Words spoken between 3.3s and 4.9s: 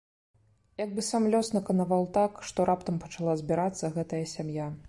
збірацца гэтая сям'я.